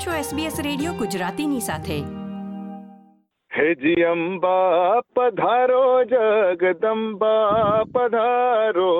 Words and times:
આપ 0.00 0.06
છો 0.06 0.36
SBS 0.36 0.56
radio 0.62 0.92
ગુજરાતીની 0.92 1.60
સાથે. 1.60 1.98
હેજી 3.56 4.02
અંબા 4.02 5.00
પધારો 5.16 6.04
જગદંબા, 6.04 7.82
પધારો. 7.94 8.92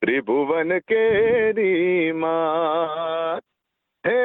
ત્રિભુવન 0.00 0.78
કેરી 0.78 2.12
માં 2.12 3.38
હે 4.06 4.22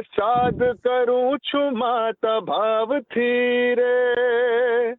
સાદ 0.00 0.64
કરું 0.64 1.38
છું 1.38 1.78
માતા 1.78 2.40
ભાવથી 2.40 3.74
રે. 3.74 4.94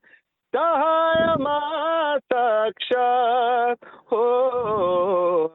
સહાયમાં 0.53 2.19
સાક્ષાત 2.19 3.77
હો 4.11 4.25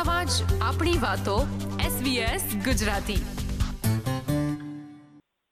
સમાજ 0.00 0.28
આપણી 0.62 0.98
વાતો 1.02 1.36
SBS 1.78 2.42
Gujarati. 2.64 3.22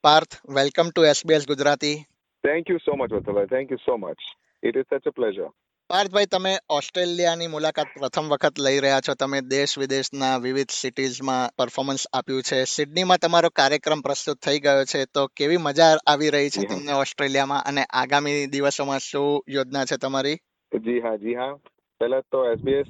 Parth 0.01 0.49
welcome 0.49 0.89
to 0.89 1.03
SBS 1.03 1.45
Gujarati. 1.47 1.95
Thank 2.43 2.69
you 2.69 2.77
so 2.77 2.95
much 2.95 3.13
Vatsalbhai 3.13 3.45
thank 3.45 3.71
you 3.71 3.77
so 3.77 3.97
much 3.97 4.15
it 4.63 4.77
is 4.77 4.83
such 4.83 5.07
a 5.07 5.09
pleasure 5.09 5.47
પાર્થભાઈ 5.89 6.25
તમે 6.25 6.57
ઓસ્ટ્રેલિયાની 6.69 7.47
મુલાકાત 7.47 7.85
પ્રથમ 7.99 8.29
વખત 8.29 8.59
લઈ 8.59 8.79
રહ્યા 8.79 8.99
છો. 8.99 9.13
તમે 9.13 9.41
દેશ 9.41 9.77
વિદેશના 9.77 10.37
વિવિધ 10.37 10.69
સિટીઝમાં 10.71 11.55
પરફોર્મન્સ 11.57 12.07
આપ્યું 12.13 12.43
છે. 12.43 12.63
સિડનીમાં 12.63 13.17
તમારો 13.17 13.49
કાર્યક્રમ 13.49 14.01
પ્રસ્તુત 14.01 14.37
થઈ 14.37 14.59
ગયો 14.59 14.85
છે. 14.85 15.05
તો 15.05 15.27
કેવી 15.27 15.57
મજા 15.57 15.97
આવી 16.07 16.29
રહી 16.29 16.49
છે 16.49 16.65
તમને 16.65 16.93
ઓસ્ટ્રેલિયામાં? 16.93 17.63
અને 17.65 17.83
આગામી 17.83 18.45
દિવસોમાં 18.45 18.99
શું 18.99 19.43
યોજના 19.49 19.85
છે 19.85 19.97
તમારી? 19.97 20.35
જી 20.77 20.99
હા 20.99 21.15
જી 21.15 21.35
હા. 21.35 21.53
પહેલા 21.99 22.19
તો 22.19 22.51
એસબીએસ 22.51 22.85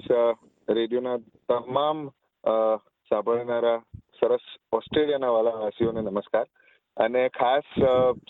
રેડિયોના 0.70 1.18
તમામ 1.50 2.00
સાંભળનારા 3.12 3.78
સરસ 4.20 4.46
ઓસ્ટ્રેલિયાના 4.74 5.32
વાલાવાસીઓને 5.32 6.02
નમસ્કાર. 6.02 6.48
અને 6.98 7.22
ખાસ 7.30 7.68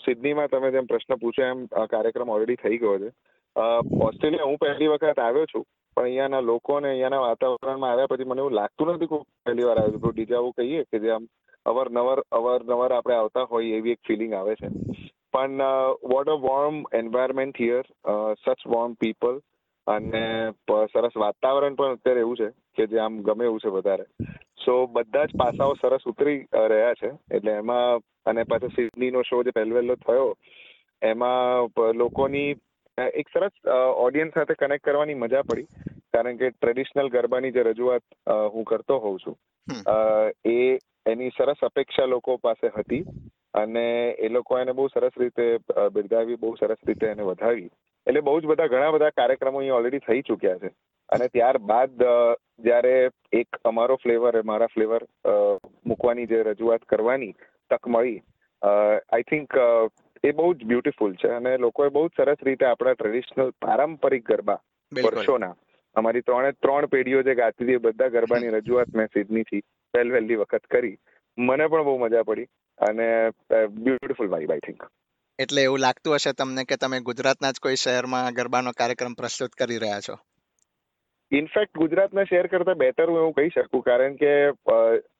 સિડનીમાં 0.04 0.48
તમે 0.48 0.70
જેમ 0.70 0.86
પ્રશ્ન 0.86 1.14
પૂછ્યો 1.14 1.50
એમ 1.50 1.66
કાર્યક્રમ 1.86 2.28
ઓલરેડી 2.28 2.62
થઈ 2.62 2.78
ગયો 2.78 2.96
છે. 2.98 3.10
ઓસ્ટ્રેલિયા 4.00 4.48
હું 4.50 4.58
પહેલી 4.58 4.88
વખત 4.88 5.18
આવ્યો 5.18 5.50
છું, 5.52 5.64
પણ 5.96 6.04
અહીંયાના 6.04 6.40
લોકો 6.42 6.76
અને 6.76 6.88
અહીંયાના 6.88 7.20
વાતાવરણમાં 7.20 7.92
આવ્યા 7.92 8.12
પછી 8.12 8.24
મને 8.24 8.40
એવું 8.40 8.58
લાગતું 8.60 8.92
નથી 8.94 9.06
કે 9.06 9.20
પહેલી 9.44 9.68
વાર 9.68 9.78
આવ્યો 9.78 10.00
છું. 10.00 10.14
ડીજા 10.14 10.38
આવું 10.38 10.56
કહીએ 10.58 10.84
કે 10.84 11.02
જે 11.04 11.12
આમ 11.12 11.28
અવારનવાર 11.66 12.20
અવારનવાર 12.32 12.92
આપણે 12.92 13.16
આવતા 13.16 13.46
હોઈએ 13.52 13.76
એવી 13.78 13.92
એક 13.92 14.02
ફિલિંગ 14.08 14.32
આવે 14.34 14.54
છે. 14.54 14.68
પણ 15.34 15.62
what 16.10 16.28
a 16.28 16.36
warm 16.46 16.76
environment 16.94 17.60
here 17.60 17.84
such 18.38 18.60
warm 18.66 18.94
people 19.00 19.40
અને 19.90 20.24
સરસ 20.88 21.14
વાતાવરણ 21.16 21.76
પણ 21.76 21.96
અત્યારે 21.96 22.20
એવું 22.20 22.36
છે 22.36 22.48
કે 22.76 22.86
જે 22.86 23.00
આમ 23.00 23.20
ગમે 23.22 23.44
એવું 23.44 23.60
છે 23.60 23.70
વધારે. 23.70 24.04
સો 24.58 24.72
બધા 24.88 25.26
જ 25.26 25.36
પાસાઓ 25.36 25.74
સરસ 25.76 26.06
ઉતરી 26.06 26.38
રહ્યા 26.64 26.94
છે. 26.94 27.10
એટલે 27.30 27.52
એમાં 27.54 28.00
અને 28.26 28.44
પાછો 28.44 28.68
સિડનીનો 28.70 29.22
શો 29.24 29.42
જે 29.42 29.52
પહેલો 29.52 29.74
વહેલો 29.74 29.96
થયો 29.98 30.28
એમાં 31.02 31.70
લોકોની 31.94 32.50
એક 33.14 33.28
સરસ 33.28 33.54
ઓડિયન્સ 33.98 34.34
સાથે 34.34 34.54
કનેક્ટ 34.56 34.84
કરવાની 34.84 35.14
મજા 35.16 35.42
પડી. 35.44 35.66
કારણ 36.14 36.36
કે 36.36 36.50
ટ્રેડિશનલ 36.52 37.08
ગરબાની 37.08 37.52
જે 37.52 37.62
રજૂઆત 37.62 38.04
હું 38.52 38.64
કરતો 38.64 38.98
હોઉં 38.98 39.18
છું 39.18 39.36
એ 40.46 40.78
એની 41.06 41.30
સરસ 41.32 41.62
અપેક્ષા 41.62 42.06
લોકો 42.06 42.38
પાસે 42.38 42.72
હતી. 42.76 43.04
અને 43.54 43.84
એ 44.18 44.28
લોકો 44.28 44.58
એને 44.58 44.72
બહુ 44.72 44.88
સરસ 44.88 45.16
રીતે 45.16 45.46
બિરદાવી 45.92 46.36
બહુ 46.36 46.56
સરસ 46.56 46.78
રીતે 46.86 47.06
એને 47.06 47.22
વધાવી. 47.22 47.70
એટલે 48.06 48.20
બહુ 48.26 48.40
જ 48.40 48.50
બધા 48.50 48.72
ઘણા 48.72 48.94
બધા 48.96 49.16
કાર્યક્રમો 49.20 49.60
અહીંયા 49.60 49.80
ઓલરેડી 49.82 50.06
થઈ 50.08 50.26
ચૂક્યા 50.28 50.60
છે. 50.62 50.70
અને 51.08 51.26
ત્યારબાદ 51.36 52.04
જ્યારે 52.66 52.94
એક 53.40 53.58
અમારો 53.70 53.96
ફ્લેવર 54.02 54.42
મારા 54.50 54.72
ફ્લેવર 54.74 55.06
મૂકવાની 55.86 56.28
જે 56.32 56.42
રજૂઆત 56.50 56.84
કરવાની 56.92 57.32
તક 57.70 57.92
મળી 57.94 58.20
આઈ 58.62 59.26
થિંક 59.32 59.58
એ 60.24 60.32
બહુ 60.38 60.54
જ 60.54 60.70
બ્યુટીફુલ 60.70 61.16
છે. 61.22 61.32
અને 61.38 61.56
લોકોએ 61.66 61.90
બહુ 61.96 62.06
જ 62.08 62.12
સરસ 62.20 62.46
રીતે 62.48 62.64
આપણા 62.68 62.94
ટ્રેડિશનલ 62.94 63.52
પારંપરિક 63.66 64.24
ગરબા 64.30 64.60
વર્ષોના 64.92 65.54
અમારી 65.96 66.22
ત્રણે 66.22 66.50
ત્રણ 66.64 66.92
પેઢીઓ 66.94 67.22
જે 67.28 67.34
ગાતી 67.34 67.64
હતી 67.64 67.78
એ 67.80 67.84
બધા 67.86 68.14
ગરબાની 68.16 68.54
રજૂઆત 68.56 68.96
મેં 69.00 69.08
સિડનીથી 69.14 69.62
પહેલ 69.94 70.12
વહેલી 70.14 70.40
વખત 70.42 70.66
કરી. 70.74 70.96
મને 71.38 71.68
પણ 71.68 71.86
બહુ 71.88 71.98
મજા 72.04 72.24
પડી. 72.30 72.48
અને 72.78 73.06
બ્યુટીફુલ 73.84 74.28
વાઇબ 74.34 74.52
આઈ 74.52 74.66
થિંક 74.66 74.84
એટલે 75.42 75.62
એવું 75.62 75.80
લાગતું 75.80 76.14
હશે 76.14 76.32
તમને 76.38 76.62
કે 76.64 76.76
તમે 76.76 76.98
ગુજરાતના 77.00 77.52
જ 77.52 77.62
કોઈ 77.66 77.78
શહેરમાં 77.82 78.34
ગરબાનો 78.38 78.72
કાર્યક્રમ 78.80 79.14
પ્રસ્તુત 79.20 79.54
કરી 79.60 79.78
રહ્યા 79.84 80.04
છો 80.06 80.16
ઇનફેક્ટ 81.32 81.78
ગુજરાતના 81.78 82.24
શેર 82.24 82.46
કરતા 82.46 82.74
બેટર 82.74 83.06
હું 83.10 83.18
એવું 83.18 83.34
કહી 83.34 83.52
શકું, 83.54 83.82
કારણ 83.82 84.16
કે 84.22 84.32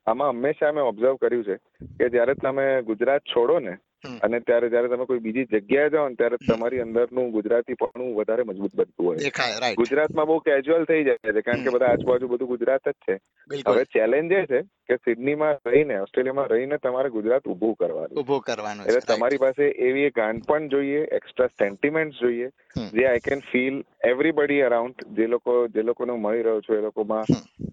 આમાં 0.07 0.33
હંમેશા 0.33 0.71
મેં 0.71 0.83
ઓબ્ઝર્વ 0.83 1.17
કર્યું 1.21 1.45
છે 1.45 1.55
કે 1.99 2.09
જ્યારે 2.09 2.35
તમે 2.35 2.65
ગુજરાત 2.89 3.23
છોડો 3.33 3.59
ને. 3.59 3.75
અને 4.21 4.39
ત્યારે 4.39 4.69
જ્યારે 4.69 4.89
તમે 4.89 5.05
કોઈ 5.05 5.19
બીજી 5.19 5.45
જગ્યાએ 5.45 5.89
જાઓ 5.89 6.09
ને 6.09 6.15
ત્યારે 6.15 6.37
તમારી 6.47 6.81
અંદરનું 6.81 7.31
ગુજરાતી 7.31 7.75
પણ 7.75 8.13
વધારે 8.15 8.43
મજબૂત 8.43 8.75
બનતું 8.75 9.05
હોય. 9.05 9.73
ગુજરાતમાં 9.75 10.27
બહુ 10.27 10.39
કેજ્યુઅલ 10.39 10.85
થઈ 10.85 11.03
જાય 11.03 11.33
છે 11.33 11.41
કારણ 11.41 11.63
કે 11.63 11.69
બધા 11.69 11.91
આજુબાજુ 11.91 12.27
બધું 12.27 12.47
ગુજરાત 12.47 12.87
જ 12.87 12.93
છે. 13.07 13.17
હવે 13.65 13.85
ચેલેન્જ 13.93 14.31
એ 14.31 14.45
છે 14.45 14.61
કે 14.87 14.95
સિડનીમાં 14.97 15.57
રહીને 15.65 15.99
ઓસ્ટ્રેલિયામાં 16.01 16.47
રહીને 16.47 16.77
તમારે 16.77 17.09
ગુજરાત 17.09 17.47
ઊભું 17.47 17.75
કરવાનું 17.75 18.17
ઊભું 18.17 18.41
કરવાનું 18.41 18.85
એટલે 18.85 19.01
તમારી 19.13 19.37
પાસે 19.37 19.69
એવી 19.81 20.05
એક 20.05 20.15
ગાંઠપણ 20.15 20.67
જોઈએ 20.67 21.03
એક્સ્ટ્રા 21.11 21.47
સેન્ટિમેન્ટ 21.59 22.19
જોઈએ 22.21 22.49
જે 22.93 23.07
I 23.07 23.19
can 23.19 23.41
feel 23.51 23.81
everybody 24.05 24.61
around 24.61 25.05
જે 25.17 25.27
લોકો 25.27 25.57
જે 25.67 25.83
લોકોને 25.83 26.17
મળી 26.17 26.43
રહ્યો 26.43 26.61
છું 26.61 26.77
એ 26.77 26.81
લોકોમાં. 26.81 27.25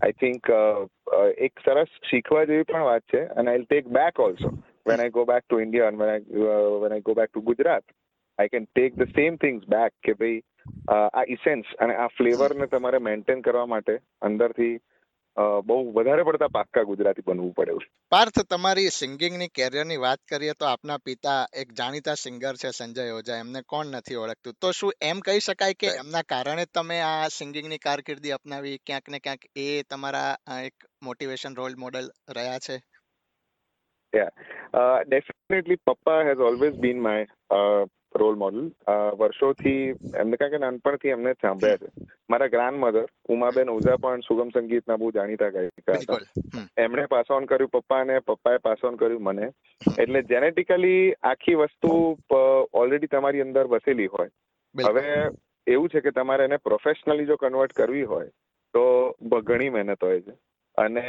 આઈ 0.03 0.13
થિંક 0.13 0.51
એક 1.39 1.53
સરસ 1.65 1.89
શીખવા 2.11 2.45
જેવી 2.45 2.65
પણ 2.65 2.85
વાત 2.85 3.03
છે 3.13 3.25
અને 3.35 3.51
I 3.51 3.65
take 3.65 3.89
back 3.91 4.21
also 4.21 4.53
when 4.89 5.11
back 5.27 5.45
to 5.49 5.61
India 5.61 5.89
and 5.89 5.99
when 5.99 6.09
I 6.09 6.19
uh, 6.49 6.79
when 6.79 6.93
I 6.93 7.01
go 7.01 7.15
back 7.15 7.33
to 7.33 7.43
Gujarat, 7.43 7.85
I 8.39 8.49
can 8.49 8.67
take 8.79 8.95
the 8.97 9.09
same 9.17 9.39
things 9.39 9.65
back 9.65 9.93
કે 10.03 10.13
ભાઈ 10.13 10.43
આ 10.89 11.25
ઇસેન્સ 11.29 11.65
અને 11.79 11.97
આ 11.97 12.07
ફ્લેવરને 12.07 12.67
તમારે 12.67 12.99
મેન્ટેન 12.99 13.41
કરવા 13.41 13.67
માટે 13.67 13.97
અંદરથી 14.23 14.81
બહુ 15.67 15.93
વધારે 15.93 16.23
પડતા 16.23 16.49
પાક્કા 16.49 16.83
ગુજરાતી 16.83 17.23
બનવું 17.27 17.53
પડે 17.53 17.73
પાર્થ 17.73 17.83
છે. 17.83 17.91
પાર્થ 18.09 18.41
તમારી 18.41 18.89
સિંગિંગની 18.89 19.49
કેરિયરની 19.49 19.97
વાત 19.97 20.19
કરીએ 20.29 20.53
તો 20.53 20.65
આપના 20.65 20.99
પિતા 20.99 21.47
એક 21.57 21.73
જાણીતા 21.73 22.15
સિંગર 22.15 22.55
છે 22.55 22.71
સંજય 22.71 23.11
ઓઝા 23.11 23.37
એમને 23.37 23.63
કોણ 23.63 23.87
નથી 23.87 24.15
ઓળખતું 24.15 24.55
તો 24.61 24.73
શું 24.73 24.93
એમ 25.03 25.21
કહી 25.21 25.41
શકાય 25.41 25.73
કે 25.73 25.87
એમના 25.87 26.23
કારણે 26.23 26.67
તમે 26.75 27.01
આ 27.01 27.29
સિંગિંગની 27.29 27.79
કારકિર્દી 27.79 28.31
અપનાવી 28.31 28.79
ક્યાંક 28.87 29.09
ને 29.09 29.19
ક્યાંક 29.19 29.41
એ 29.57 29.83
તમારા 29.91 30.37
એક 30.65 30.75
મોટિવેશન 31.03 31.57
રોલ 31.57 31.75
મોડલ 31.79 32.11
રહ્યા 32.37 32.59
છે 32.59 32.81
ડેફિનેટલી 34.25 35.85
પપ્પા 35.87 36.19
has 36.31 36.43
always 36.49 36.77
been 36.87 37.01
my 37.01 37.25
role 38.21 38.37
model 38.41 38.61
વર્ષોથી 39.21 39.81
એમને 40.21 40.37
કારણ 40.37 40.53
કે 40.53 40.59
નાનપણથી 40.59 41.13
એમને 41.17 41.33
સાંભળ્યા 41.43 41.77
છે. 41.77 42.07
મારા 42.31 42.53
ગ્રાન્ડ 42.55 42.81
મધર 42.81 43.09
ઉમાબેન 43.29 43.69
ઓઝા 43.69 43.97
પણ 44.03 44.25
સુગમ 44.29 44.49
સંગીતના 44.49 44.97
બહુ 44.97 45.11
જાણીતા 45.11 45.51
ગાયિકા 45.57 45.99
હતા. 46.03 46.21
એમણે 46.79 47.05
પાસ 47.07 47.31
ઓન 47.31 47.49
કર્યું 47.51 47.73
પપ્પાને 47.75 48.19
પપ્પાએ 48.21 48.59
પાસ 48.59 48.85
ઓન 48.85 48.97
કર્યું 48.97 49.23
મને. 49.23 49.51
એટલે 49.99 50.23
જેનેટિકલી 50.23 51.03
આખી 51.33 51.59
વસ્તુ 51.63 51.91
ઓલરેડી 52.83 53.13
તમારી 53.17 53.45
અંદર 53.47 53.67
વસેલી 53.67 54.11
હોય. 54.17 54.31
હવે 54.75 55.07
એવું 55.67 55.89
છે 55.89 56.01
કે 56.01 56.11
તમારે 56.11 56.45
એને 56.45 56.57
પ્રોફેશનલી 56.57 57.27
જો 57.27 57.37
કન્વર્ટ 57.37 57.73
કરવી 57.73 58.05
હોય 58.05 58.31
તો 58.75 58.85
ઘણી 59.43 59.71
મહેનત 59.71 60.05
હોય 60.05 60.21
છે. 60.21 60.35
અને 60.79 61.05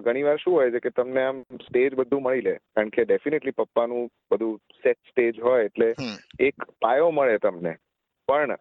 ઘણી 0.00 0.22
વાર 0.22 0.36
શું 0.38 0.54
હોય 0.54 0.72
છે 0.74 0.80
કે 0.80 0.90
તમને 0.90 1.22
આમ 1.22 1.38
સ્ટેજ 1.64 1.94
બધું 1.94 2.22
મળી 2.22 2.44
લે. 2.48 2.54
કારણ 2.74 2.92
કે 2.96 3.04
ડેફિનેટલી 3.04 3.58
પપ્પાનું 3.58 4.10
બધું 4.30 4.58
સેટ 4.82 5.00
સ્ટેજ 5.10 5.40
હોય 5.40 5.70
એટલે 5.70 5.88
એક 6.40 6.68
પાયો 6.80 7.10
મળે 7.10 7.38
તમને. 7.38 7.74
પણ 8.28 8.52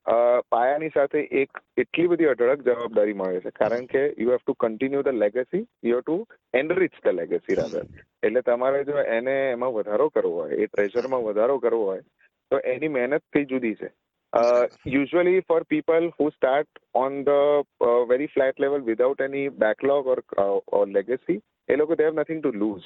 પાયાની 0.50 0.94
સાથે 0.94 1.19
એક 1.42 1.59
એટલી 1.77 2.07
બધી 2.07 2.30
અઢળક 2.30 2.63
જવાબદારી 2.65 3.13
મળે 3.13 3.42
છે. 3.42 3.51
કારણ 3.51 3.86
કે 3.86 4.03
you 4.18 4.31
have 4.31 4.42
to 4.42 4.56
continue 4.56 5.03
the 5.03 5.19
legacy 5.24 5.63
you 5.83 5.95
have 5.95 6.03
to 6.03 6.18
enrich 6.54 6.97
the 7.04 7.13
legacy 7.13 7.56
rather 7.56 7.86
એટલે 8.24 8.42
તમારે 8.42 8.83
જો 8.83 8.97
એને 9.09 9.36
એમાં 9.51 9.74
વધારો 9.74 10.09
કરવો 10.09 10.33
હોય 10.42 10.57
એ 10.57 10.68
ટ્રેઝરમાં 10.68 11.24
વધારો 11.24 11.59
કરવો 11.59 11.86
હોય 11.86 12.04
તો 12.51 12.63
એની 12.68 12.95
મહેનત 12.95 13.24
થઈ 13.33 13.45
જુદી 13.45 13.75
છે. 13.75 13.92
Uh, 14.33 14.66
usually 14.86 15.42
for 15.42 15.63
people 15.63 16.06
who 16.18 16.25
start 16.31 16.68
on 16.95 17.24
the 17.24 17.63
uh, 17.81 18.06
very 18.06 18.28
flat 18.28 18.60
level 18.60 18.81
without 18.81 19.19
any 19.19 19.50
backlog 19.50 20.06
or 20.06 20.19
uh, 20.38 20.60
or 20.68 20.88
legacy, 20.88 21.42
એ 21.68 21.75
લોકો 21.75 21.95
they 21.95 22.06
have 22.06 22.16
nothing 22.16 22.42
to 22.42 22.51
lose. 22.51 22.86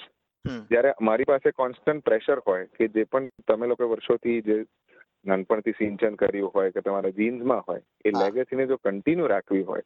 જ્યારે 0.70 0.94
મારી 1.02 1.24
પાસે 1.24 1.52
કોન્સ્ટન્ટ 1.52 2.04
પ્રેશર 2.04 2.40
હોય 2.48 2.66
કે 2.66 2.88
જે 2.88 3.04
પણ 3.04 3.30
તમે 3.48 3.68
લોકો 3.68 3.90
વર્ષોથી 3.90 4.42
જે 4.42 4.66
નાનપણથી 5.26 5.72
સિંચન 5.72 6.16
કર્યું 6.16 6.52
હોય 6.56 6.72
કે 6.72 6.82
તમારા 6.82 7.10
જીન્સમાં 7.10 7.64
હોય 7.68 7.82
એ. 8.06 8.10
લેગેસીને 8.10 8.68
જો 8.68 8.76
કન્ટિન્યુ 8.76 9.28
રાખવી 9.28 9.64
હોય 9.64 9.82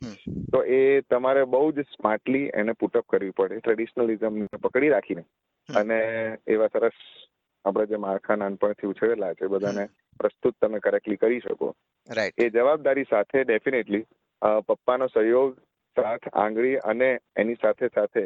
તો 0.52 0.64
એ 0.64 1.02
તમારે 1.02 1.44
બહુ 1.44 1.72
જ 1.72 1.80
સ્માર્ટલી 1.80 2.52
એને 2.54 2.72
પુટઅપ 2.72 3.06
કરવી 3.10 3.30
પડે 3.30 3.58
ટ્રેડિશનલિઝમ 3.58 4.46
પકડી 4.46 4.90
રાખીને. 4.90 5.24
અને 5.76 6.00
એવા 6.48 6.68
સરસ 6.68 6.92
આપણે 7.66 7.86
જે 7.86 7.96
માળખા 7.96 8.36
નાનપણથી 8.36 8.88
ઉછળેલા 8.88 9.34
છે 9.34 9.48
બધાને 9.48 9.88
પ્રસ્તુત 10.20 10.56
તમે 10.62 10.80
કરેક્ટલી 10.80 11.22
કરી 11.24 11.42
શકો. 11.46 11.74
રાઈટ 12.10 12.44
એ 12.44 12.50
જવાબદારી 12.50 13.10
સાથે 13.10 13.44
ડેફિનેટલી 13.44 14.06
પપ્પાનો 14.68 15.08
સહયોગ 15.08 15.58
સાથ 15.98 16.28
આંગળી 16.34 16.78
અને 16.92 17.10
એની 17.38 17.62
સાથે 17.62 17.88
સાથે 17.96 18.24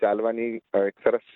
ચાલવાની 0.00 0.50
એક 0.82 0.96
સરસ 1.04 1.26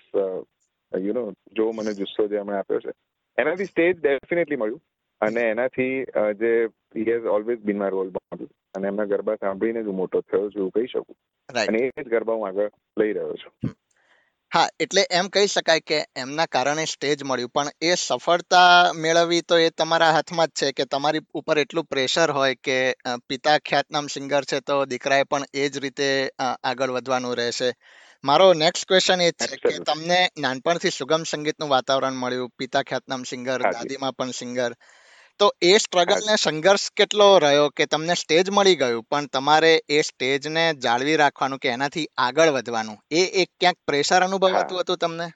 યુ 0.91 1.13
નો 1.13 1.23
જો 1.57 1.71
મને 1.71 1.93
જુસ્સો 1.93 2.27
જે 2.27 2.37
એમણે 2.37 2.57
આપ્યો 2.57 2.79
છે. 2.79 2.93
એનાથી 3.37 3.65
સ્ટેજ 3.65 3.99
ડેફિનેટલી 3.99 4.61
મળ્યું 4.61 4.81
અને 5.21 5.41
એનાથી 5.49 5.93
જે 6.41 6.51
he 6.95 7.05
has 7.09 7.25
always 7.35 7.59
been 7.59 7.77
my 7.77 7.95
role 7.95 8.09
model 8.17 8.47
અને 8.75 8.87
એમના 8.87 9.05
ગરબા 9.05 9.35
સાંભળીને 9.35 9.83
જ 9.83 9.87
હું 9.87 9.95
મોટો 9.95 10.21
થયો 10.21 10.49
છું 10.49 10.61
એવું 10.61 10.71
કહી 10.71 10.91
શકું. 10.93 11.15
અને 11.49 11.79
એ 11.79 12.03
જ 12.03 12.07
ગરબા 12.07 12.33
હું 12.33 12.47
આગળ 12.47 12.71
લઈ 12.99 13.13
રહ્યો 13.13 13.35
છું. 13.35 13.73
હા 14.51 14.67
એટલે 14.79 15.01
એમ 15.11 15.27
કહી 15.29 15.47
શકાય 15.47 15.81
કે 15.81 15.97
એમના 16.15 16.47
કારણે 16.47 16.85
સ્ટેજ 16.85 17.23
મળ્યું 17.23 17.51
પણ 17.51 17.69
એ 17.81 17.97
સફળતા 17.97 18.71
મેળવવી 18.95 19.41
તો 19.43 19.55
એ 19.59 19.69
તમારા 19.71 20.11
હાથમાં 20.11 20.49
જ 20.49 20.59
છે 20.59 20.69
કે 20.73 20.85
તમારી 20.87 21.25
ઉપર 21.33 21.57
એટલું 21.57 21.85
પ્રેશર 21.85 22.29
હોય 22.31 22.55
કે 22.59 22.77
પિતા 23.27 23.57
ખ્યાતનામ 23.61 24.07
સિંગર 24.07 24.41
છે 24.45 24.59
તો 24.61 24.77
દીકરાએ 24.85 25.23
પણ 25.25 25.45
એ 25.55 25.69
જ 25.69 25.75
રીતે 25.79 26.07
આગળ 26.63 26.95
વધવાનું 26.95 27.35
રહેશે 27.35 27.69
મારો 28.23 28.47
નેક્સ્ટ 28.55 28.87
ક્વેશ્ચન 28.87 29.21
એ 29.21 29.29
છે 29.33 29.57
કે. 29.59 29.75
તમને 29.83 30.19
નાનપણથી 30.37 30.91
સુગમ 30.91 31.23
સંગીતનું 31.25 31.69
વાતાવરણ 31.69 32.17
મળ્યું 32.17 32.51
પિતા 32.57 32.83
ખ્યાતનામ 32.83 33.23
સિંગર. 33.25 33.59
દાદીમાં 33.69 34.13
પણ 34.13 34.33
સિંગર 34.33 34.71
તો 35.39 35.47
એ 35.61 35.73
સ્ટ્રગલ 35.79 36.23
ને 36.23 36.35
સંઘર્ષ 36.35 36.85
કેટલો 36.91 37.27
રહ્યો 37.39 37.67
કે 37.71 37.85
તમને 37.87 38.15
સ્ટેજ 38.15 38.47
મળી 38.51 38.75
ગયું 38.75 39.05
પણ 39.09 39.27
તમારે 39.29 39.73
એ 39.89 39.99
સ્ટેજને 40.03 40.63
જાળવી 40.83 41.17
રાખવાનું 41.17 41.59
કે 41.59 41.69
એનાથી 41.69 42.07
આગળ 42.19 42.51
વધવાનું 42.51 42.97
એ 43.11 43.21
એક 43.43 43.51
ક્યાંક 43.59 43.79
પ્રેશર 43.85 44.23
અનુભવાતું 44.23 44.81
હતું 44.81 44.99
તમને 44.99 45.27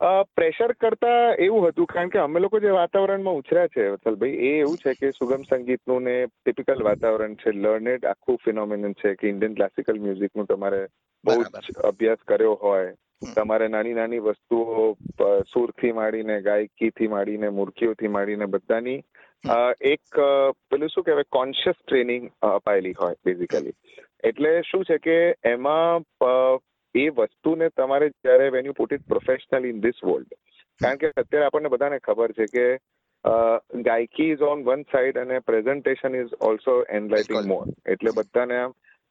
પ્રેશર 0.00 0.74
કરતા 0.74 1.34
એવું 1.38 1.66
હતું 1.68 1.86
કારણ 1.86 2.10
કે 2.10 2.18
અમે 2.18 2.40
લોકો 2.40 2.58
જે 2.58 2.72
વાતાવરણમાં 2.72 3.36
ઉછર્યા 3.36 3.68
છે 3.68 3.88
વત્સલભાઈ 3.88 4.50
એ 4.50 4.52
એવું 4.58 4.76
છે 4.76 4.94
કે 4.94 5.10
સુગમ 5.12 5.44
સંગીતનું 5.44 6.04
ને 6.04 6.16
ટિપિકલ 6.26 6.84
વાતાવરણ 6.84 7.36
છે 7.36 7.54
લર્નેડ 7.54 8.04
આખું 8.04 8.38
ફિનોમિનન 8.44 8.94
છે 8.94 9.14
કે 9.16 9.28
ઇન્ડિયન 9.28 9.54
ક્લાસિકલ 9.54 9.98
મ્યુઝિકનું 9.98 10.46
તમારે 10.46 10.82
બહુ 11.24 11.38
જ 11.42 11.76
અભ્યાસ 11.84 12.22
કર્યો 12.26 12.54
હોય. 12.62 12.94
તમારે 13.22 13.68
નાની 13.68 13.92
નાની 13.92 14.18
વસ્તુઓ 14.18 14.96
સુરથી 15.52 15.92
માંડીને 15.92 16.40
ગાયકીથી 16.40 17.08
માંડીને 17.08 17.50
મૂર્ખીઓથી 17.50 18.08
માંડીને 18.08 18.46
બધાની 18.46 18.98
એક 19.80 20.20
પેલું 20.70 20.88
શું 20.88 21.04
કહેવાય 21.04 21.24
કોન્શિયસ 21.30 21.76
ટ્રેનિંગ 21.86 22.30
અપાયેલી 22.42 22.92
હોય 22.92 23.14
બેઝિકલી 23.24 23.74
એટલે 24.24 24.62
શું 24.62 24.84
છે 24.84 24.98
કે 24.98 25.16
એમાં 25.44 26.04
એ 26.94 27.08
વસ્તુને 27.10 27.68
તમારે 27.68 28.08
જ્યારે 28.08 28.50
when 28.50 28.66
you 28.66 28.72
put 28.72 28.92
it 28.92 29.08
professional 29.08 29.64
in 29.64 29.80
this 29.80 30.04
world 30.04 30.36
કારણ 30.80 30.96
કે 30.96 31.12
અત્યારે 31.16 31.46
આપણને 31.46 31.68
બધાને 31.68 31.98
ખબર 31.98 32.32
છે 32.32 32.46
કે 32.46 32.66
ગાયકી 33.82 34.30
ઇઝ 34.32 34.42
ઓન 34.42 34.64
વન 34.64 34.82
સાઇડ 34.92 35.16
અને 35.18 35.38
presentation 35.40 36.14
is 36.14 36.34
also 36.40 36.82
enlightening. 36.88 37.46
More 37.46 37.66
એટલે 37.86 38.10
બધાને 38.10 38.58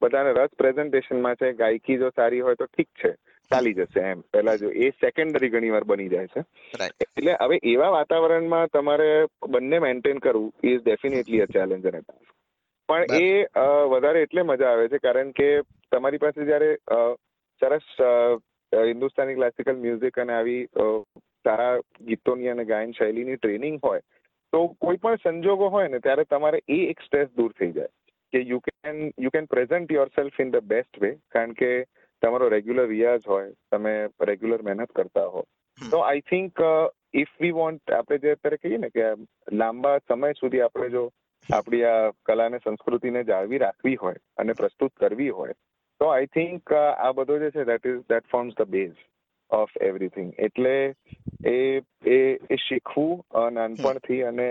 બધાને 0.02 0.32
રસ 0.34 0.54
પ્રેઝન્ટેશનમાં 0.58 1.36
છે 1.36 1.54
ગાયકી 1.54 1.98
જો 1.98 2.10
સારી 2.16 2.40
હોય 2.40 2.56
તો 2.56 2.66
ઠીક 2.66 2.88
છે. 3.04 3.12
ચાલી 3.52 3.74
જશે 3.74 4.02
એમ. 4.02 4.22
પહેલા 4.34 4.56
જો 4.56 4.70
એ 4.86 4.90
સેકન્ડરી 5.02 5.50
ઘણી 5.50 5.74
વાર 5.76 5.84
બની 5.84 6.10
જાય 6.10 6.28
છે. 6.28 6.44
એટલે 7.02 7.36
હવે 7.42 7.60
એવા 7.74 7.90
વાતાવરણમાં 7.90 8.72
તમારે 8.74 9.10
બંને 9.50 9.80
મેન્ટેન 9.80 10.20
કરવું 10.20 10.54
ઇઝ 10.64 10.82
ડેફિનેટલી 10.82 11.42
અ 11.42 11.48
ચેલેન્જ 11.48 11.88
અને 11.88 12.02
ટાસ્ક 12.02 12.34
પણ 12.90 13.06
એ 13.20 13.46
વધારે 13.90 14.22
એટલે 14.22 14.42
મજા 14.44 14.72
આવે 14.72 14.88
છે 14.88 14.98
કારણ 14.98 15.32
કે 15.32 15.50
તમારી 15.92 16.18
પાસે 16.18 16.46
જ્યારે 16.46 16.72
સરસ 17.62 17.88
હિન્દુસ્તાની 18.72 19.36
ક્લાસિકલ 19.36 19.78
મ્યુઝિક 19.78 20.20
અને 20.20 20.34
આવી 20.34 20.62
સારા 21.46 21.74
ગીતોની 22.08 22.50
અને 22.50 22.66
ગાયન 22.66 22.94
શૈલીની 22.94 23.38
ટ્રેનિંગ 23.38 23.78
હોય 23.84 24.02
તો 24.54 24.62
કોઈ 24.82 24.98
પણ 24.98 25.22
સંજોગો 25.24 25.70
હોય 25.70 25.88
ને 25.88 26.00
ત્યારે 26.00 26.26
તમારે 26.30 26.60
એ 26.70 26.80
એક 26.90 27.06
સ્ટ્રેસ 27.06 27.30
દૂર 27.38 27.52
થઈ 27.60 27.72
જાય. 27.72 27.94
કે 28.34 28.40
you 28.42 28.60
can 28.60 28.98
you 29.20 29.30
can 29.30 29.46
present 29.46 29.92
yourself 30.16 30.40
in 30.40 30.52
the 30.52 30.68
best 30.70 31.00
way 31.02 31.12
કારણ 31.32 31.54
કે 31.54 31.70
તમારો 32.22 32.50
રેગ્યુલર 32.50 32.88
રિયાઝ 32.88 33.28
હોય 33.28 33.52
તમે 33.72 33.94
રેગ્યુલર 34.22 34.64
મહેનત 34.64 34.92
કરતા 34.92 35.28
હો. 35.28 35.44
તો 35.78 36.00
I 36.00 36.26
think 36.30 36.64
if 37.14 37.36
we 37.42 37.52
want 37.52 37.92
આપણે 37.92 38.18
જે 38.18 38.32
અત્યારે 38.32 38.58
કહીએ 38.58 38.78
ને 38.78 38.90
કે 38.90 39.12
લાંબા 39.52 39.98
સમય 40.08 40.34
સુધી 40.34 40.62
આપણે 40.62 40.90
જો 40.90 41.04
આપણી 41.54 41.84
આ 41.84 42.12
કલા 42.26 42.46
અને 42.46 42.60
સંસ્કૃતિને 42.64 43.24
જાળવી 43.24 43.58
રાખવી 43.58 43.96
હોય 43.96 44.24
અને 44.38 44.54
પ્રસ્તુત 44.54 44.94
કરવી 44.96 45.30
હોય 45.30 45.54
તો 46.00 46.10
આઈ 46.10 46.32
થિંક 46.34 46.74
આ 46.74 47.12
બધો 47.12 47.40
જે 47.40 47.52
છે 47.52 47.66
that 47.66 47.86
is 47.86 48.02
that 48.10 48.32
forms 48.32 48.56
the 48.56 48.68
base 48.68 49.04
of 49.52 49.76
everything 49.82 50.32
એટલે 50.40 50.96
એ 51.46 51.58
એ 52.06 52.58
શીખવું 52.68 53.52
નાનપણથી 53.54 54.24
અને 54.24 54.50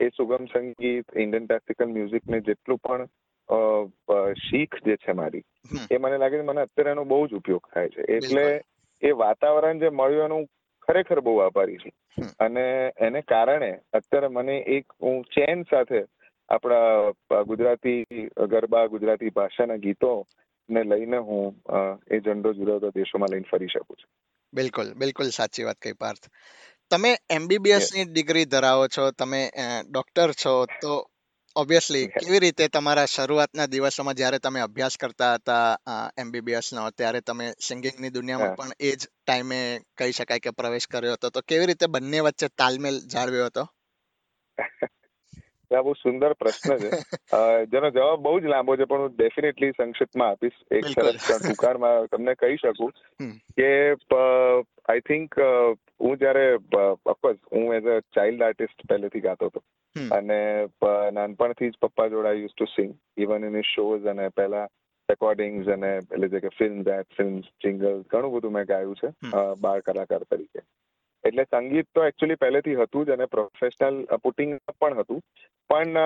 એ 0.00 0.10
સુગમ 0.16 0.46
સંગીત 0.46 1.16
ઇન્ડિયન 1.16 1.46
ક્લાસિકલ 1.46 1.86
મ્યુઝિકને 1.86 2.40
જેટલું 2.40 2.78
પણ 2.78 3.08
શીખ 4.44 4.76
જે 4.86 4.96
છે 4.96 5.12
મારી 5.12 5.44
એ 5.90 5.98
મને 5.98 6.18
લાગે 6.18 6.36
છે 6.38 6.42
મને 6.42 6.62
અત્યારે 6.62 6.90
એનો 6.90 7.04
બહુ 7.04 7.26
જ 7.26 7.34
ઉપયોગ 7.34 7.64
થાય 7.74 7.88
છે. 7.88 8.02
એટલે 8.08 8.46
એ 9.02 9.12
વાતાવરણ 9.22 9.80
જે 9.80 9.88
મળ્યું 9.90 10.24
એનું 10.24 10.46
ખરેખર 10.88 11.20
બહુ 11.20 11.36
આભારી 11.38 11.78
છું. 11.78 11.94
અને 12.38 12.64
એને 13.00 13.20
કારણે 13.22 13.70
અત્યારે 13.92 14.28
મને 14.28 14.56
એક 14.76 14.86
હું 15.02 15.22
ચેન 15.34 15.62
સાથે 15.70 16.00
આપણા 16.48 17.42
ગુજરાતી 17.44 18.00
ગરબા 18.48 18.86
ગુજરાતી 18.86 19.30
ભાષાના 19.30 19.76
ગીતો 19.76 20.12
ને 20.68 20.82
લઈને 20.84 21.18
હું 21.18 21.46
એ 22.10 22.20
ઝંડો 22.20 22.52
જુદા 22.52 22.90
દેશોમાં 22.90 23.30
લઈને 23.30 23.50
ફરી 23.50 23.68
શકું 23.68 23.96
છું. 23.96 24.10
બિલકુલ 24.52 24.94
બિલકુલ 24.94 25.30
સાચી 25.30 25.64
વાત 25.64 25.78
કહી 25.78 25.96
પાર્થ. 25.98 26.28
તમે 26.90 27.10
એમબીબીએસની 27.30 28.04
ડિગ્રી 28.04 28.44
ધરાવો 28.44 28.86
છો 28.88 29.10
તમે 29.10 29.40
ડોક્ટર 29.90 30.30
છો 30.32 30.52
તો 30.82 30.92
ઓબ્વિયસલી 31.56 32.06
કેવી 32.06 32.38
રીતે 32.38 32.68
તમારા 32.68 33.04
શરૂઆતના 33.06 33.66
દિવસોમાં 33.66 34.14
જ્યારે 34.14 34.38
તમે 34.38 34.60
અભ્યાસ 34.60 34.96
કરતા 34.96 35.34
હતા 35.34 35.66
એમબીબીએસ 36.18 36.72
નો 36.72 36.84
ત્યારે 36.90 37.20
તમે 37.20 37.48
સિંગિંગની 37.60 38.10
દુનિયામાં 38.10 38.56
પણ 38.56 38.70
એ 38.80 38.92
જ 38.92 39.08
ટાઈમે 39.26 39.58
કહી 39.98 40.12
શકાય 40.12 40.38
કે 40.38 40.50
પ્રવેશ 40.50 40.86
કર્યો 40.86 41.12
હતો. 41.12 41.30
તો 41.30 41.40
કેવી 41.48 41.66
રીતે 41.66 41.86
બંને 41.86 42.20
વચ્ચે 42.20 42.48
તાલમેલ 42.58 42.98
જાળવ્યો 43.14 43.46
હતો? 43.46 43.64
આ 45.70 45.82
બહુ 45.82 45.92
સુંદર 45.92 46.32
પ્રશ્ન 46.32 46.78
છે. 46.78 46.90
જેનો 47.66 47.90
જવાબ 47.90 48.18
બહુ 48.20 48.40
જ 48.40 48.44
લાંબો 48.44 48.76
છે 48.76 48.84
પણ 48.84 49.00
હું 49.00 49.14
ડેફિનેટલી 49.16 49.70
સંક્ષિપ્તમાં 49.70 50.28
આપીશ. 50.28 50.58
એક. 50.70 50.84
સરસ 50.86 51.28
ટૂંકાણમાં 51.28 52.06
તમને 52.06 52.34
કહી 52.34 52.56
શકું 52.56 52.92
કે 53.58 53.70
આઈ 54.88 55.00
થિંક 55.00 55.38
હું 56.00 56.18
જ્યારે 56.18 56.44
ઓફકોર્સ 57.06 57.38
હું 57.52 57.74
એઝ 57.74 57.84
અ 57.84 58.00
ચાઇલ્ડ 58.00 58.42
આર્ટિસ્ટ 58.42 58.88
પહેલેથી 58.88 59.20
ગાતો 59.20 59.46
હતો. 59.46 59.64
અને 60.12 60.38
નાનપણથી 61.12 61.70
જ 61.70 61.80
પપ્પા 61.80 62.08
જોડે 62.08 62.28
I 62.28 62.42
use 62.42 62.54
to 62.54 62.70
sing 62.74 62.92
even 63.16 63.48
in 63.50 63.58
shows 63.70 64.06
અને 64.06 64.28
પહેલા 64.36 64.66
રેકોર્ડિંગ્સ 65.08 65.68
અને 65.68 65.90
એટલે 65.94 66.28
જે 66.28 66.40
કે 66.40 66.52
ફિલ્મ 66.58 66.78
એડ 66.90 67.16
ફિલ્મ 67.16 67.34
જિંગલ 67.64 67.98
ઘણું 68.10 68.34
બધું 68.34 68.52
મેં 68.52 68.66
ગાયું 68.66 69.00
છે 69.00 69.10
બાળ 69.60 69.80
કલાકાર 69.80 70.22
તરીકે. 70.24 70.62
એટલે 71.24 71.44
સંગીત 71.44 71.88
તો 71.94 72.04
એકચ્યુઅલી 72.04 72.36
પહેલેથી 72.36 72.78
હતું 72.78 73.06
જ 73.06 73.16
અને 73.16 73.26
પ્રોફેશનલ 73.26 73.98
પુટિંગ 74.22 74.54
પણ 74.80 75.00
હતું. 75.00 75.20
પણ 75.70 75.96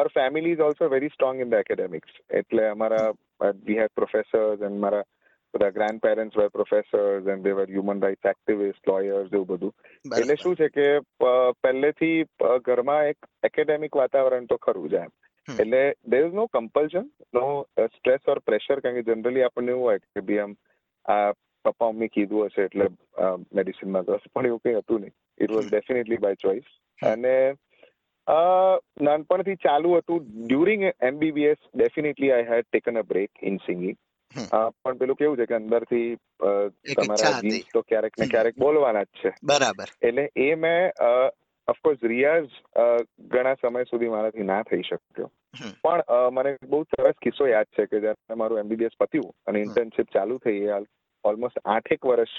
our 0.00 0.08
family 0.08 0.52
is 0.52 0.66
also 0.68 0.88
very 0.88 1.14
strong 1.14 1.40
in 1.40 1.50
the 1.50 1.62
academics 1.64 2.20
એટલે 2.40 2.68
અમારા 2.68 3.08
વી 3.64 3.80
હેડ 3.80 3.96
પ્રોફેસર્સ 3.96 4.68
એન્ડ 4.68 4.80
મારા 4.80 5.04
બધા 5.54 5.74
grandparents 6.02 6.38
were 6.38 6.52
professors 6.56 7.30
and 7.34 7.44
they 7.46 7.54
were 7.58 7.72
human 7.74 8.02
rights 8.04 8.30
activist 8.32 8.90
lawyers 8.90 9.32
એવું 9.32 9.48
બધું. 9.48 9.72
એટલે 10.18 10.36
શું 10.42 10.56
છે 10.56 10.68
કે 10.76 10.86
પહેલેથી 11.64 12.18
ઘરમાં 12.64 13.10
એક 13.10 13.30
એકેડેમિક 13.48 14.00
વાતાવરણ 14.02 14.48
તો 14.52 14.58
ખરું 14.58 14.88
જ 14.88 15.04
એમ. 15.04 15.12
એટલે 15.48 15.82
there 16.12 16.26
is 16.26 16.34
no 16.34 16.48
compulsion 16.56 17.06
no 17.34 17.46
stress 17.94 18.28
or 18.28 18.40
pressure 18.48 18.82
કારણ 18.82 18.98
કે 18.98 19.06
જનરલી 19.08 19.46
આપણને 19.46 19.72
એવું 19.76 19.86
હોય 19.86 20.02
કે 20.02 20.26
ભાઈ 20.28 20.42
આમ 20.42 20.52
આ 21.06 21.32
પપ્પા 21.64 21.90
મમ્મી 21.92 22.14
કીધું 22.16 22.50
હશે 22.50 22.68
એટલે 22.68 22.86
મેડિસિનમાં 23.56 24.12
રસ 24.14 24.28
પણ 24.34 24.50
એવું 24.50 24.60
કંઈ 24.60 24.78
હતું 24.78 25.02
નહીં. 25.02 25.16
It 25.40 25.56
was 25.56 25.66
definitely 25.66 26.22
by 26.26 26.40
choice 26.44 26.68
અને 27.00 27.34
નાનપણથી 29.06 29.58
ચાલુ 29.64 29.96
હતું. 29.96 30.30
During 30.44 30.84
MBBS 31.10 31.60
definitely 31.74 32.32
I 32.32 32.48
had 32.50 32.68
taken 32.68 33.02
a 33.02 33.04
break 33.04 33.44
in 33.50 33.58
singing. 33.66 33.98
પણ 34.30 34.98
પેલું 34.98 35.16
કેવું 35.16 35.36
છે 35.36 35.46
કે 35.46 35.54
અંદરથી 35.54 36.08
તમારા 36.96 37.40
ગીત 37.40 37.66
તો 37.74 37.82
ક્યારેક 37.82 38.18
ને 38.18 38.26
ક્યારેક 38.26 38.58
બોલવાના 38.58 39.02
જ 39.02 39.22
છે. 39.24 39.34
બરાબર. 39.44 39.88
એટલે 40.02 40.30
એ 40.36 40.54
મેં 40.54 40.92
ઓફકોર્સ 41.68 42.00
રિયાઝ 42.02 42.48
ઘણા 43.32 43.56
સમય 43.62 43.84
સુધી 43.90 44.12
મારાથી 44.14 44.46
ના 44.52 44.62
થઈ 44.62 44.82
શક્યો. 44.82 45.30
પણ 45.82 46.02
મને 46.32 46.56
બહુ 46.68 46.82
સરસ 46.84 47.18
કિસ્સો 47.22 47.46
યાદ 47.46 47.68
છે 47.78 47.86
કે 47.86 48.00
જ્યારે 48.00 48.38
મારું 48.42 48.62
એમબીબીએસ 48.62 48.96
પત્યું 49.00 49.30
અને 49.46 49.62
ઇન્ટર્નશિપ 49.66 50.08
ચાલુ 50.14 50.38
થઈ 50.38 50.70
ઓલમોસ્ટ 51.24 51.58
આઠેક 51.64 52.06
વર્ષ 52.06 52.34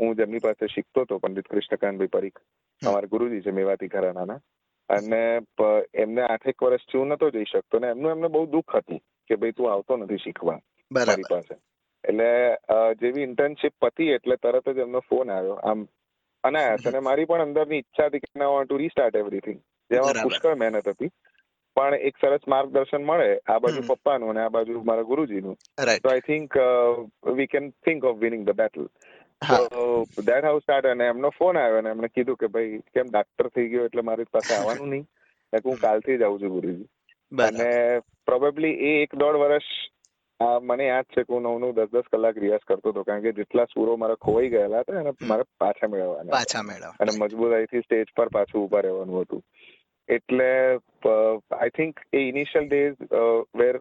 હું 0.00 0.16
જેમની 0.16 0.38
પાસે 0.38 0.66
શીખતો 0.74 1.02
હતો 1.02 1.18
પંડિત 1.18 1.48
કૃષ્ણકાંતભાઈ 1.48 2.14
પરીખ. 2.16 2.40
અમારા 2.82 3.12
ગુરુજી 3.14 3.44
છે 3.46 3.50
મેવાતી 3.50 3.92
ઘરાનાના 3.94 4.40
અને 4.88 5.22
એમને 5.94 6.22
આઠેક 6.22 6.62
વર્ષથી 6.62 6.98
હું 6.98 7.08
નતો 7.08 7.30
જઈ 7.30 7.48
શકતો 7.52 7.78
ને 7.78 7.88
એમનું 7.94 8.10
એમને 8.10 8.28
બહુ 8.28 8.46
દુઃખ 8.46 8.76
હતું 8.76 9.00
કે 9.30 9.36
ભાઈ 9.36 9.56
તું 9.58 9.72
આવતો 9.72 9.96
નથી 9.96 10.22
શીખવા. 10.24 10.60
મારી 10.90 11.22
પાસે. 11.30 11.54
એટલે 12.04 12.28
જેવી 13.00 13.22
ઇન્ટર્નશિપ 13.22 13.74
પતી 13.80 14.10
એટલે 14.10 14.36
તરત 14.36 14.68
જ 14.68 14.78
એમનો 14.78 15.00
ફોન 15.08 15.30
આવ્યો. 15.30 15.54
આમ 15.54 15.88
અનાયાસ. 16.44 16.86
અને 16.86 16.98
મારી 17.08 17.24
પણ 17.24 17.40
અંદરની 17.40 17.78
ઈચ્છા 17.78 18.06
હતી 18.06 18.18
કે 18.18 18.38
ના 18.38 18.62
ટુ 18.64 18.76
રીસ્ટાર્ટ 18.76 19.16
એવરીથિંગ 19.16 19.60
જેમાં 19.90 20.22
પુષ્કળ 20.22 20.54
મહેનત 20.54 20.88
હતી. 20.88 21.10
પણ 21.76 21.94
એક 21.94 22.16
સરસ 22.20 22.48
માર્ગદર્શન 22.48 23.04
મળે 23.04 23.38
આ 23.48 23.58
બાજુ. 23.58 23.82
પપ્પાનું 23.86 24.30
અને 24.30 24.40
આ 24.40 24.48
બાજુ 24.48 24.82
મારા 24.84 25.02
ગુરુજીનું. 25.02 25.56
તો 25.98 26.08
I 26.08 26.20
think 26.20 26.54
we 27.36 27.46
can 27.46 27.70
think 27.70 28.04
of 28.04 28.18
winning 28.18 28.46
the 28.46 28.52
battle 28.52 28.88
તો 29.48 30.04
દેટ 30.22 30.44
હાઉ 30.44 30.60
સ્ટાર્ટ 30.60 30.86
અને 30.86 31.04
એમનો 31.04 31.30
ફોન 31.38 31.58
આવ્યો 31.58 31.78
અને 31.78 31.90
એમણે 31.90 32.08
કીધું 32.08 32.36
કે 32.36 32.46
ભાઈ 32.46 32.78
કેમ 32.94 33.06
ડાક્ટર 33.06 33.48
થઈ 33.48 33.68
ગયો 33.68 33.84
એટલે 33.84 34.02
મારી 34.02 34.24
પાસે 34.32 34.54
આવવાનું 34.54 34.90
નહીં. 34.90 35.06
એટલે 35.52 35.70
હું 35.70 35.80
કાલથી 35.80 36.18
જ 36.18 36.22
આવું 36.22 36.40
છું 36.40 36.48
ગુરુજી. 36.48 36.88
અને 37.32 38.00
પ્રોબેબલી 38.26 38.74
એ 38.90 39.02
એક 39.02 39.14
દોઢ 39.14 39.36
વર્ષ 39.36 39.64
આ 40.40 40.58
મને 40.62 40.84
યાદ 40.86 41.04
છે 41.04 41.22
કે 41.22 41.34
હું 41.34 41.42
નવ 41.42 41.58
નવ 41.58 41.72
દસ 41.78 41.90
દસ 41.92 42.12
કલાક 42.12 42.38
રિયાઝ 42.38 42.64
કરતો 42.68 42.90
હતો 42.90 43.02
કારણ 43.02 43.22
કે 43.22 43.32
જેટલા 43.32 43.64
સુરો 43.64 43.96
મારા 43.96 44.20
ખોવાઈ 44.24 44.48
ગયેલા 44.48 44.80
હતા 44.80 45.00
અને 45.00 45.12
મારે 45.22 45.44
પાછા 45.58 45.88
મેળવવાના. 45.88 46.32
પાછા 46.32 46.62
મેળવ 46.62 46.92
અને 47.00 47.16
મજબૂતાઈથી 47.18 47.80
સ્ટેજ 47.80 48.14
પર 48.16 48.28
પાછું 48.28 48.62
ઊભા 48.62 48.80
રહેવાનું 48.80 49.20
હતું. 49.20 49.42
એટલે 50.08 50.48
I 51.52 51.70
think 51.70 52.00
a 52.12 52.22
initial 52.28 52.68
days 52.68 52.96
were 53.56 53.78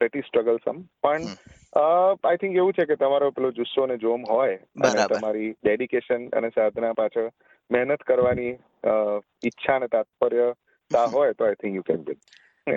pretty 0.00 0.20
struggle 0.20 0.58
some 0.64 0.80
પણ 1.02 1.28
આઈ 1.80 2.36
થિંક 2.36 2.56
એવું 2.56 2.72
છે 2.72 2.86
કે 2.86 2.96
તમારો 2.96 3.30
પેલો 3.30 3.50
જુસ્સો 3.50 3.82
અને 3.82 3.96
જોમ 3.96 4.24
હોય 4.30 4.56
અને 4.84 5.06
તમારી 5.14 5.50
ડેડિકેશન 5.50 6.28
અને 6.28 6.48
સાધના 6.48 6.92
પાછળ 6.92 7.28
મહેનત 7.70 8.02
કરવાની 8.02 8.54
ઈચ્છા 9.44 9.76
અને 9.76 9.88
તાત્પર્યતા 9.88 11.06
હોય 11.08 11.32
તો 11.32 11.44
આઈ 11.44 11.60
થિંક 11.62 11.74
યુ 11.74 11.82
કેન 11.82 12.02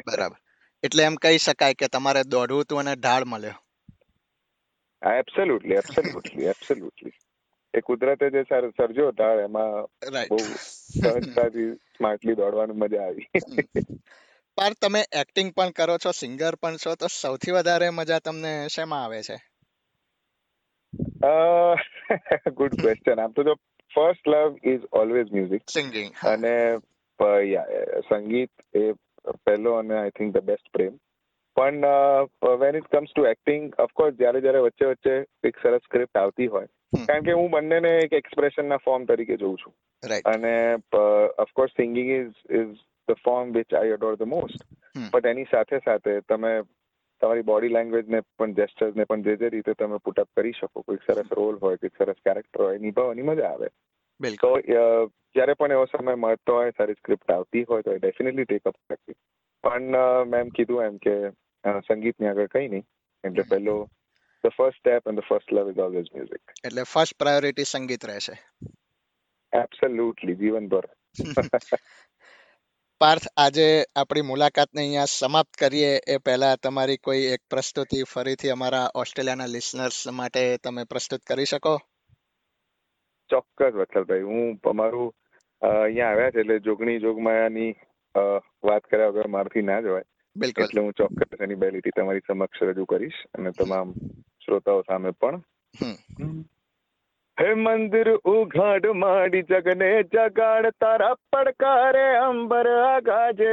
બરાબર. 0.08 0.38
એટલે 0.84 1.04
એમ 1.04 1.16
કહી 1.16 1.38
શકાય 1.38 1.74
કે 1.74 1.88
તમારે 1.88 2.22
દોડવું 2.24 2.62
હતું 2.62 2.80
અને 2.80 2.94
ઢાળ 2.96 3.26
મળ્યો 3.26 3.58
એબ્સોલ્યુટલી 5.02 5.76
એબ્સોલ્યુટલી 5.76 6.46
એબ્સોલ્યુટલી 6.46 7.16
એ 7.74 7.82
કુદરતે 7.82 8.30
જે 8.30 8.44
સર 8.44 8.70
સર્જ્યો 8.70 9.10
ઢાળ 9.12 9.40
એમાં 9.40 9.74
બહુ 10.28 10.38
સહજતાથી 10.38 11.70
સ્માર્ટલી 11.98 12.36
દોડવાની 12.36 12.78
મજા 12.78 13.04
આવી. 13.04 13.28
પાર 14.58 14.74
તમે 14.82 15.02
એક્ટિંગ 15.12 15.52
પણ 15.56 15.72
કરો 15.72 15.98
છો 15.98 16.12
સિંગર 16.12 16.56
પણ 16.56 16.78
છો 16.78 16.96
તો 16.96 17.08
સૌથી 17.08 17.52
વધારે 17.52 17.90
મજા 17.90 18.20
તમને 18.20 18.54
શેમાં 18.68 19.04
આવે 19.04 19.22
છે? 19.22 19.38
ગુડ 22.52 22.78
ક્વેશ્ચન 22.82 23.20
આમ 23.20 23.32
તો 23.32 23.44
જો 23.44 23.56
first 23.92 24.28
love 24.28 24.58
is 24.64 24.88
always 24.92 25.32
music 25.32 25.64
singing 25.70 26.14
અને 26.28 26.56
સંગીત 28.10 28.52
એ 28.76 28.94
પહેલો 29.44 29.76
અને 29.78 29.96
આઈ 29.96 30.16
થિંક 30.16 30.34
ધ 30.34 30.44
બેસ્ટ 30.44 30.72
પ્રેમ 30.72 30.96
પણ 31.58 31.86
when 32.60 32.80
it 32.80 32.90
comes 32.90 33.14
to 33.14 33.26
acting 33.26 33.70
of course 33.78 34.18
જ્યારે 34.18 34.42
જ્યારે 34.42 34.64
વચ્ચે 34.64 34.90
વચ્ચે 34.90 35.16
એક 35.44 35.62
સરસ 35.62 35.84
સ્ક્રિપ્ટ 35.84 36.22
આવતી 36.22 36.48
હોય 36.48 36.70
કારણ 37.02 37.26
કે 37.26 37.34
હું 37.34 37.52
બંનેને 37.52 37.94
એક 38.00 38.14
એક્સપ્રેશનના 38.14 38.84
ફોર્મ 38.84 39.06
તરીકે 39.06 39.38
જોઉં 39.38 39.58
છું 39.58 39.74
અને 40.26 40.54
of course 41.38 41.76
singing 41.76 42.12
is 42.12 42.34
is 42.54 42.74
the 43.08 43.22
form 43.24 43.54
which 43.54 43.74
I 43.74 43.94
adore 43.94 44.18
the 44.18 44.30
most 44.30 44.66
but 45.12 45.34
એની 45.34 45.52
સાથે 45.52 45.82
સાથે 45.82 46.18
તમે 46.28 46.54
તમારી 47.22 47.44
બોડી 47.44 47.70
લેંગ્વેજને 47.70 48.22
પણ 48.38 48.54
જેસ્ટર્સને 48.54 49.06
પણ 49.06 49.24
જે 49.24 49.38
જે 49.38 49.50
રીતે 49.50 49.74
તમે 49.74 50.00
પુટઅપ 50.00 50.30
કરી 50.36 50.54
શકો 50.54 50.84
કોઈક 50.84 51.04
સરસ 51.04 51.32
રોલ 51.32 51.62
હોય 51.62 51.78
કોઈક 51.78 51.96
સરસ 51.98 52.20
કેરેક્ટર 52.24 52.64
હોય 52.64 52.80
નિભાવવાની 52.80 53.24
મજા 53.24 53.52
આવે 53.52 53.70
તો 54.18 54.24
બિલકુલ 54.24 54.62
જ્યારે 55.08 55.54
પણ 55.54 55.72
એવો 55.72 55.86
સમય 55.86 56.16
મળતો 56.16 56.54
હોય 56.54 56.72
સારી 56.72 56.94
સ્ક્રિપ્ટ 56.94 57.32
આવતી 57.32 57.64
હોય 57.64 57.82
તો 57.82 57.96
ડેફિનેટલી 57.96 58.44
ટેક 58.44 58.62
અપ 58.66 58.76
કરતી 58.90 59.14
પણ 59.64 59.82
મેં 60.28 60.40
એમ 60.40 60.50
કીધું 60.50 60.84
એમ 60.84 60.98
કે 60.98 61.30
સંગીતની 61.80 62.28
આગળ 62.28 62.48
કંઈ 62.48 62.68
નહીં. 62.68 62.86
એટલે 63.24 63.44
પહેલો 63.44 63.90
the 64.44 64.48
first 64.48 64.80
step 64.80 65.08
and 65.08 65.20
the 65.20 65.24
first 65.30 65.54
love 65.54 65.70
is 65.70 65.78
always 65.78 66.06
music 66.16 66.52
એટલે 66.66 66.84
ફર્સ્ટ 66.84 67.18
પ્રાયોરિટી 67.20 67.64
સંગીત 67.64 68.06
રહેશે. 68.06 68.36
એબ્સોલ્યુટલી 69.54 70.36
જીવનભર. 70.36 70.90
પાર્થ 73.00 73.22
આજે 73.38 73.86
આપણી 73.96 74.22
મુલાકાતને 74.22 74.82
અહીંયા 74.82 75.06
સમાપ્ત 75.06 75.54
કરીએ. 75.54 76.00
એ 76.08 76.18
પહેલા 76.18 76.56
તમારી 76.56 76.98
કોઈ 76.98 77.18
એક 77.18 77.40
પ્રસ્તુતિ 77.50 78.04
ફરીથી 78.04 78.50
અમારા 78.50 78.90
ઓસ્ટ્રેલિયાના 78.96 79.46
લિસનર્સ 79.46 80.08
માટે 80.08 80.58
તમે 80.58 80.84
પ્રસ્તુત 80.84 81.22
કરી 81.22 81.46
શકો? 81.46 81.80
ચોક્કસ 83.30 83.80
વત્સલભાઈ 83.80 84.28
હું 84.32 84.60
અમારું 84.74 85.10
અહીંયા 85.62 86.12
આવ્યા 86.12 86.34
છે 86.36 86.44
એટલે 86.44 86.60
જોગણી 86.68 87.00
જોગમાયાની 87.06 87.72
વાત 88.64 88.84
કર્યા 88.92 89.12
વગર 89.12 89.30
મારથી 89.38 89.66
ના 89.70 89.82
જવાય. 89.82 90.08
બિલકુલ. 90.36 90.64
એટલે 90.64 90.82
હું 90.82 90.94
ચોક્કસ 90.94 91.42
એની 91.46 91.62
બે 91.64 91.72
લીટી 91.72 91.96
તમારી 91.96 92.28
સમક્ષ 92.28 92.68
રજૂ 92.70 92.86
કરીશ 92.92 93.20
અને 93.38 93.52
તમામ 93.62 93.96
શ્રોતાઓ 94.46 94.84
સામે 94.92 95.12
પણ. 95.22 95.42
હે 97.38 97.50
મંદિર 97.64 98.08
ઉઘાડ 98.34 98.86
માડી 99.02 99.44
જગને 99.50 99.90
જગાડ 100.14 100.70
તારા 100.84 101.16
પડકારે 101.34 102.06
અંબર 102.22 102.70
આગાજે. 102.76 103.52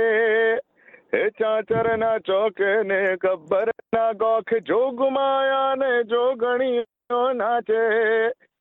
હે 1.13 1.23
ચાચર 1.41 1.91
ના 2.03 2.19
ચોકે 2.29 2.71
ને 2.93 3.01
ગબ્બર 3.25 3.73
ના 3.97 4.13
ગોખ 4.23 4.55
જોગમાયા 4.71 5.77
ને 5.83 5.91
જોગણીઓ 6.15 7.23
નાચે. 7.43 7.83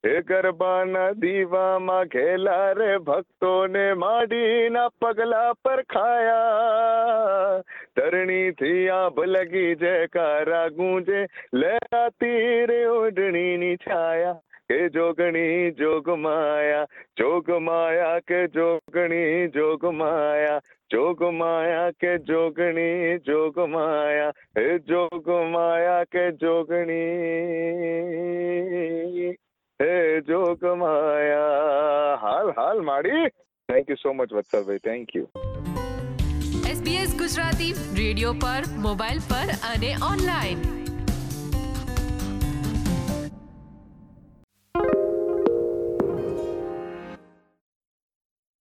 હે 0.03 0.13
ગરબાના 0.21 1.09
દીવામાં 1.15 2.09
ઘેલા 2.13 2.71
રે 2.73 2.87
ભક્તોને 3.01 3.83
માડીના 3.95 4.87
પગલા 5.01 5.51
પર 5.59 5.83
ખાયા 5.89 7.61
ધરણી 7.97 8.49
થી 8.53 8.81
આભ 8.95 9.21
લગી 9.25 9.69
જયકારા 9.77 10.65
ગુંજે 10.71 11.21
લહેરાતી 11.55 12.41
રે 12.71 12.79
ઓઢણીની 12.89 13.77
છાયા 13.83 14.41
કે 14.69 14.79
જોગણી 14.89 15.71
જોગમાયા 15.77 16.89
જોગમાયા 17.17 18.19
કે 18.23 18.41
જોગણી 18.49 19.37
જોગમાયા 19.55 20.59
જોગમાયા 20.91 21.95
કે 21.99 22.11
જોગણી 22.27 23.15
જોગમાયા 23.25 24.35
હે 24.55 24.67
જોગમાયા 24.87 26.03
કે 26.11 26.27
જોગણી 26.43 26.99
હે 29.83 30.21
જોગમાયા 30.21 32.15
હાલ 32.21 32.49
હાલ, 32.49 32.81
માડી. 32.81 33.27
Thank 33.71 33.89
you 33.89 33.95
so 33.95 34.13
much 34.13 34.33
Vatsalbhai. 34.33 34.77
Thank 34.77 35.15
you 35.15 35.29
SBS 36.69 37.17
Gujarati, 37.17 37.73
radio 37.73 38.33
પર, 38.33 38.63
મોબાઈલ 38.77 39.17
પર 39.17 39.49
અને 39.75 39.95
ઓનલાઈન. 40.11 40.82